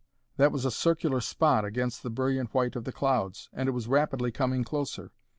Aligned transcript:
That 0.37 0.51
was 0.51 0.65
a 0.65 0.71
circular 0.71 1.21
spot 1.21 1.63
against 1.63 2.01
the 2.01 2.09
brilliant 2.09 2.55
white 2.55 2.75
of 2.75 2.85
the 2.85 2.91
clouds, 2.91 3.49
and 3.53 3.69
it 3.69 3.73
was 3.73 3.87
rapidly 3.87 4.31
coming 4.31 4.63
closer. 4.63 5.11